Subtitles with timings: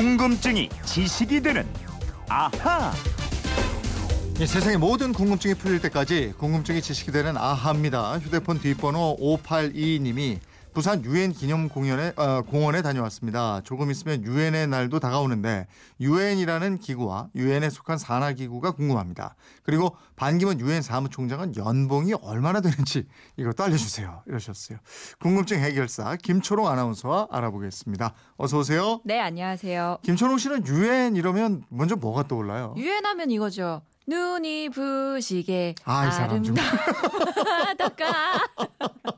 [0.00, 1.66] 궁금증이 지식이 되는
[2.26, 2.90] 아하.
[4.40, 8.18] 이 세상의 모든 궁금증이 풀릴 때까지 궁금증이 지식이 되는 아하입니다.
[8.20, 10.38] 휴대폰 뒷번호 5822님이
[10.72, 13.60] 부산 유엔 기념 공연에 어, 공원에 다녀왔습니다.
[13.64, 15.66] 조금 있으면 유엔의 날도 다가오는데
[16.00, 19.34] 유엔이라는 기구와 유엔에 속한 산하 기구가 궁금합니다.
[19.64, 24.22] 그리고 반기문 유엔 사무총장은 연봉이 얼마나 되는지 이것도 알려주세요.
[24.26, 24.78] 이러셨어요.
[25.20, 28.14] 궁금증 해결사 김초롱 아나운서와 알아보겠습니다.
[28.36, 29.00] 어서 오세요.
[29.04, 29.98] 네, 안녕하세요.
[30.02, 32.74] 김초롱 씨는 유엔 이러면 먼저 뭐가 떠올라요?
[32.76, 33.82] 유엔하면 이거죠.
[34.06, 36.56] 눈이 부시게 아, 이 사람 좀.
[36.58, 38.40] 아름다워가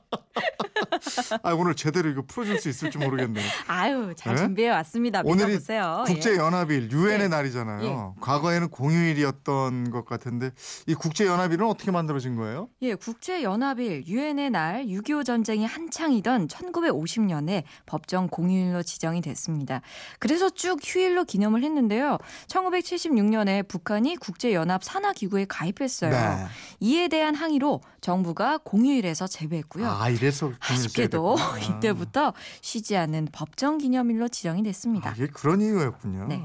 [1.43, 3.45] 아, 오늘 제대로 이거 풀어줄 수 있을지 모르겠네요.
[3.67, 4.43] 아유, 잘 네?
[4.43, 5.23] 준비해 왔습니다.
[5.25, 6.05] 오늘이 믿어보세요.
[6.07, 7.29] 국제 연합일 유엔의 예.
[7.29, 8.17] 날이잖아요.
[8.21, 10.51] 과거에는 공휴일이었던 것 같은데
[10.87, 12.69] 이 국제 연합일은 어떻게 만들어진 거예요?
[12.83, 12.93] 예.
[12.93, 19.81] 예, 국제 연합일 유엔의 날 6.25 전쟁이 한창이던 1950년에 법정 공휴일로 지정이 됐습니다.
[20.19, 22.19] 그래서 쭉 휴일로 기념을 했는데요.
[22.49, 26.11] 1976년에 북한이 국제 연합 산하 기구에 가입했어요.
[26.11, 26.47] 네.
[26.81, 29.89] 이에 대한 항의로 정부가 공휴일에서 제외했고요.
[29.89, 31.37] 아, 이래서 아쉽게도.
[31.79, 35.13] 이때부터 쉬지 않는 법정 기념일로 지정이 아, 됐습니다.
[35.17, 36.27] 이게 그런 이유였군요.
[36.27, 36.45] 네.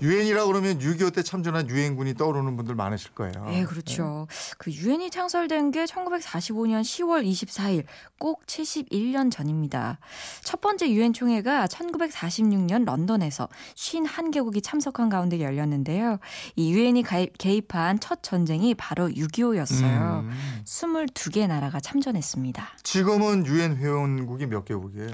[0.00, 3.44] 유엔이라 그러면 6.25 때 참전한 유엔군이 떠오르는 분들 많으실 거예요.
[3.50, 4.26] 네, 그렇죠.
[4.56, 7.84] 그 유엔이 창설된 게 1945년 10월 24일,
[8.18, 9.98] 꼭 71년 전입니다.
[10.42, 16.18] 첫 번째 유엔 총회가 1946년 런던에서 51개국이 참석한 가운데 열렸는데요.
[16.56, 17.04] 이 유엔이
[17.36, 20.20] 개입한 첫 전쟁이 바로 6.25였어요.
[20.20, 20.30] 음.
[20.94, 22.78] 22개 나라가 참전했습니다.
[22.84, 25.10] 지금은 유엔 회원국이 몇 개국이에요?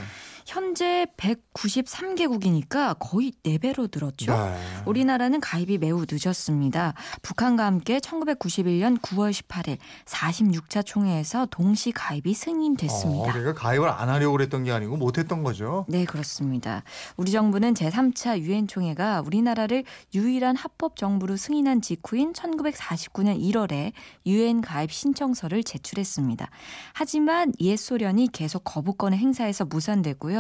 [0.51, 4.33] 현재 193개국이니까 거의 4배로 늘었죠.
[4.33, 4.57] 네.
[4.85, 6.95] 우리나라는 가입이 매우 늦었습니다.
[7.23, 13.31] 북한과 함께 1991년 9월 18일 46차 총회에서 동시 가입이 승인됐습니다.
[13.31, 15.87] 어, 그러니까 가입을 안 하려고 그랬던 게 아니고 못했던 거죠.
[15.89, 16.83] 네, 그렇습니다.
[17.17, 19.85] 우리 정부는 제3차 유엔 총회가 우리나라를
[20.15, 23.93] 유일한 합법 정부로 승인한 직후인 1949년 1월에
[24.27, 26.51] 유엔 가입 신청서를 제출했습니다.
[26.93, 30.40] 하지만 옛 소련이 계속 거부권을 행사해서 무산됐고요.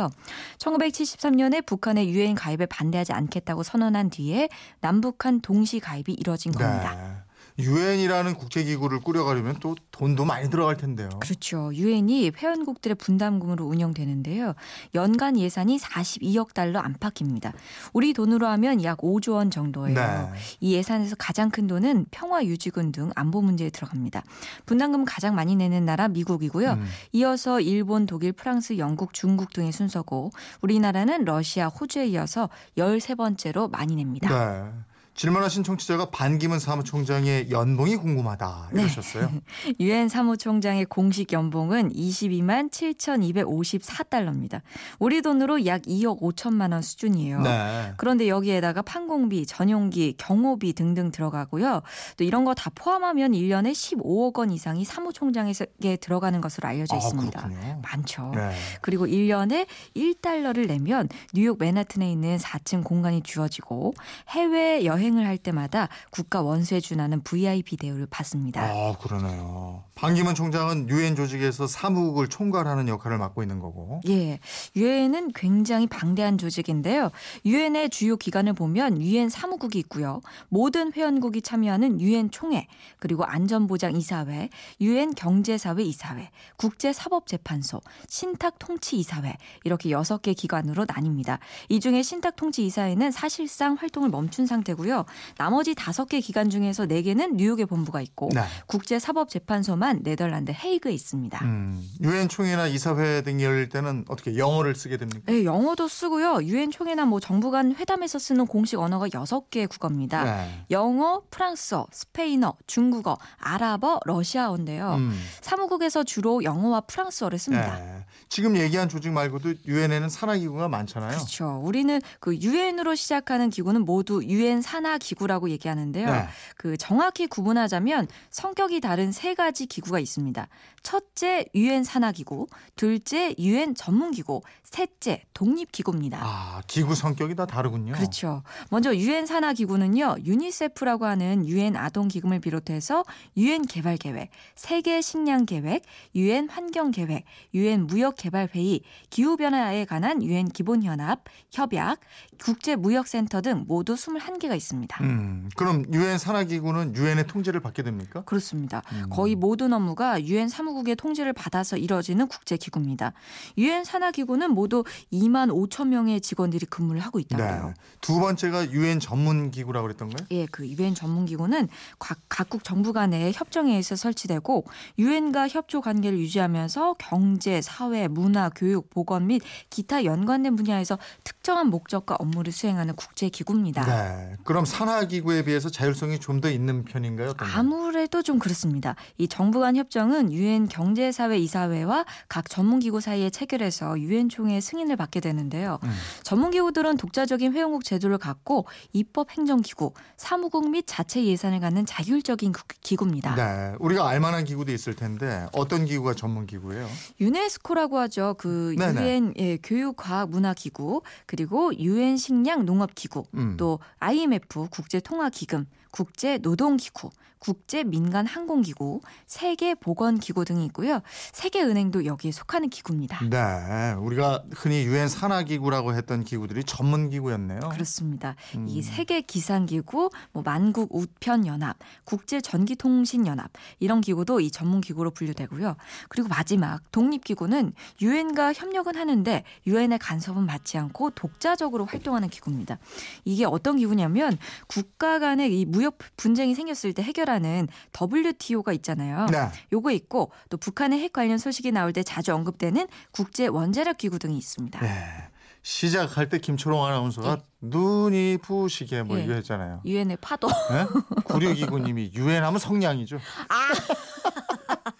[0.58, 4.48] 1973년에 북한의 유엔 가입에 반대하지 않겠다고 선언한 뒤에
[4.80, 6.94] 남북한 동시 가입이 이뤄진 겁니다.
[6.94, 7.29] 네.
[7.58, 11.08] 유엔이라는 국제기구를 꾸려가려면 또 돈도 많이 들어갈 텐데요.
[11.20, 11.70] 그렇죠.
[11.74, 14.54] 유엔이 회원국들의 분담금으로 운영되는데요.
[14.94, 17.52] 연간 예산이 42억 달러 안팎입니다.
[17.92, 19.94] 우리 돈으로 하면 약 5조 원 정도예요.
[19.94, 20.28] 네.
[20.60, 24.22] 이 예산에서 가장 큰 돈은 평화 유지군 등 안보 문제에 들어갑니다.
[24.66, 26.72] 분담금 가장 많이 내는 나라 미국이고요.
[26.72, 26.86] 음.
[27.12, 30.30] 이어서 일본, 독일, 프랑스, 영국, 중국 등의 순서고
[30.62, 34.28] 우리나라는 러시아, 호주에 이어서 13번째로 많이 냅니다.
[34.28, 34.89] 네.
[35.24, 38.80] 질문하신 청취자가 반기문 사무총장의 연봉이 궁금하다 네.
[38.80, 39.30] 이러셨어요.
[39.78, 44.62] 유엔 사무총장의 공식 연봉은 22만 7,254달러입니다.
[44.98, 47.42] 우리 돈으로 약 2억 5천만 원 수준이에요.
[47.42, 47.92] 네.
[47.98, 51.82] 그런데 여기에다가 판공비, 전용기, 경호비 등등 들어가고요.
[52.16, 57.42] 또 이런 거 다 포함하면 1년에 15억 원 이상이 사무총장에게 들어가는 것으로 알려져 아, 있습니다.
[57.42, 57.82] 그렇군요.
[57.82, 58.32] 많죠.
[58.34, 58.52] 네.
[58.80, 63.92] 그리고 1년에 1달러를 내면 뉴욕 맨하튼에 있는 4층 공간이 주어지고
[64.30, 68.62] 해외 여행 을 할 때마다 국가 원수에 준하는 VIP 대우를 받습니다.
[68.62, 69.84] 아, 그러네요.
[69.94, 74.00] 반기문 총장은 유엔 조직에서 사무국을 총괄하는 역할을 맡고 있는 거고.
[74.08, 74.40] 예,
[74.74, 77.10] 유엔은 굉장히 방대한 조직인데요.
[77.44, 80.20] 유엔의 주요 기관을 보면 유엔 사무국이 있고요.
[80.48, 82.66] 모든 회원국이 참여하는 유엔 총회,
[82.98, 84.48] 그리고 안전보장 이사회,
[84.80, 91.38] 유엔 경제사회 이사회, 국제사법재판소, 신탁통치 이사회 이렇게 여섯 개 기관으로 나뉩니다.
[91.68, 95.04] 이 중에 신탁통치 이사회는 사실상 활동을 멈춘 상태 고요.
[95.36, 98.42] 나머지 다섯 개 기관 중에서 네 개는 뉴욕에 본부가 있고 네.
[98.66, 101.44] 국제사법재판소만 네덜란드 헤이그에 있습니다.
[101.44, 105.22] 음, 유엔 총회나 이사회 등이 열릴 때는 어떻게 영어를 쓰게 됩니까?
[105.26, 106.42] 네, 영어도 쓰고요.
[106.42, 110.24] 유엔 총회나 뭐 정부 간 회담에서 쓰는 공식 언어가 여섯 개 국어입니다.
[110.24, 110.64] 네.
[110.70, 114.94] 영어, 프랑스어, 스페인어, 중국어, 아랍어, 러시아어인데요.
[114.94, 117.78] 음, 사무국에서 주로 영어와 프랑스어를 씁니다.
[117.78, 117.99] 네.
[118.28, 121.10] 지금 얘기한 조직 말고도 유엔에는 산하 기구가 많잖아요.
[121.10, 121.60] 그렇죠.
[121.64, 126.10] 우리는 그 유엔으로 시작하는 기구는 모두 유엔 산하 기구라고 얘기하는데요.
[126.10, 126.28] 네.
[126.56, 130.48] 그 정확히 구분하자면 성격이 다른 세 가지 기구가 있습니다.
[130.82, 132.46] 첫째 유엔 산하 기구,
[132.76, 134.40] 둘째 유엔 전문 기구,
[134.70, 136.20] 셋째 독립 기구입니다.
[136.22, 137.92] 아, 기구 성격이 다 다르군요.
[137.92, 138.42] 그렇죠.
[138.70, 140.16] 먼저 유엔 산하 기구는요.
[140.24, 143.04] 유니세프라고 하는 유엔 아동 기금을 비롯해서
[143.36, 145.82] 유엔 개발 계획, 세계 식량 계획,
[146.14, 147.24] 유엔 환경 계획,
[147.54, 148.80] 유엔 무역 무역개발 회의,
[149.10, 152.00] 기후 변화에 관한 유엔 기본현합, 협약,
[152.42, 155.02] 국제 무역 센터 등 모두 21개가 있습니다.
[155.02, 158.22] 음, 그럼 유엔 산하 기구는 유엔의 통제를 받게 됩니까?
[158.22, 158.82] 그렇습니다.
[158.92, 159.10] 음.
[159.10, 163.12] 거의 모든 업무가 유엔 사무국의 통제를 받아서 이뤄지는 국제 기구입니다.
[163.58, 167.72] 유엔 산하 기구는 모두 2만 5천 명의 직원들이 근무를 하고 있다고 해요.
[167.76, 167.82] 네.
[168.00, 170.26] 두 번째가 유엔 전문 기구라고 그랬던가요?
[170.32, 171.68] 예, 그 유엔 전문 기구는
[171.98, 174.64] 각, 각국 정부 간의 협정에 의해서 설치되고
[174.98, 179.40] 유엔과 협조 관계를 유지하면서 경제, 사회, 문화, 교육, 보건 및
[179.70, 183.84] 기타 연관된 분야에서 특정한 목적과 업무를 수행하는 국제 기구입니다.
[183.84, 184.36] 네.
[184.44, 187.34] 그럼 산하 기구에 비해서 자율성이 좀 더 있는 편인가요?
[187.36, 188.96] 아무래도 좀 그렇습니다.
[189.18, 194.60] 이 정부 간 협정은 유엔 경제사회 이사회와 각 전문 기구 사이에 체결해서 유엔 총회 의
[194.60, 195.78] 승인을 받게 되는데요.
[195.82, 195.90] 음.
[196.24, 203.34] 전문기구들은 독자적인 회원국 제도를 갖고 입법 행정기구, 사무국 및 자체 예산을 갖는 자율적인 구- 기구입니다.
[203.34, 203.74] 네.
[203.78, 206.88] 우리가 알만한 기구도 있을 텐데 어떤 기구가 전문기구예요?
[207.20, 208.34] 유네스코라고 하죠.
[208.38, 208.74] 그.
[208.80, 213.56] 유엔 예, 교육과학문화기구 그리고 유엔 식량농업기구 음.
[213.56, 221.00] 또 IMF 국제통화기금 국제 노동기구 국제 민간 항공기구 세계 보건기구 등이 있고요.
[221.32, 223.20] 세계은행도 여기에 속하는 기구입니다.
[223.30, 223.94] 네.
[223.98, 227.60] 우리가 흔히 유엔 산하기구라고 했던 기구들이 전문 기구였네요.
[227.72, 228.36] 그렇습니다.
[228.56, 228.66] 음.
[228.68, 235.10] 이 세계 기상기구, 뭐 만국 우편 연합, 국제 전기통신 연합 이런 기구도 이 전문 기구로
[235.10, 235.76] 분류되고요.
[236.10, 237.72] 그리고 마지막 독립 기구는
[238.02, 242.78] 유엔과 협력은 하는데 유엔의 간섭은 받지 않고 독자적으로 활동하는 기구입니다.
[243.24, 244.36] 이게 어떤 기구냐면
[244.68, 247.68] 국가 간의 이 무역 분쟁이 생겼을 때 해결하는
[248.00, 249.26] WTO가 있잖아요.
[249.26, 249.48] 네.
[249.72, 254.36] 요거 있고 또 북한의 핵 관련 소식이 나올 때 자주 언급되는 국제 원자력 기구 등이
[254.36, 254.80] 있습니다.
[254.80, 255.28] 네.
[255.62, 259.24] 시작할 때 김초롱 아나운서가 눈이 부시게 뭐 예.
[259.24, 259.82] 이거 했잖아요.
[259.84, 260.48] 유엔의 파도.
[260.48, 260.86] 네?
[261.24, 263.16] 구류기구님이 유엔 하면 성냥이죠.
[263.48, 263.68] 아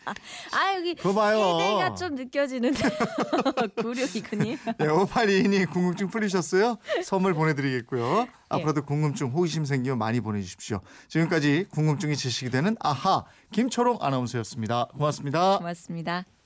[0.77, 1.59] 여기 그거 봐요.
[1.59, 2.79] 세대가 좀 느껴지는데
[3.77, 4.45] 구룡이군요.
[4.79, 6.77] 네, 5822님 궁금증 풀리셨어요?
[7.05, 8.27] 선물 보내드리겠고요.
[8.49, 10.81] 앞으로도 궁금증, 호기심 생기면 많이 보내주십시오.
[11.09, 14.87] 지금까지 궁금증이 지식이 되는 아하 김초롱 아나운서였습니다.
[14.97, 15.59] 고맙습니다.
[15.59, 16.25] 고맙습니다.